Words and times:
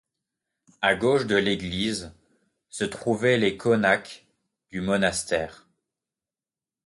À 0.81 0.95
gauche 0.95 1.27
de 1.27 1.35
l'église 1.35 2.11
se 2.69 2.85
trouvaient 2.85 3.37
les 3.37 3.55
konaks 3.55 4.25
du 4.71 4.81
monastère. 4.81 5.67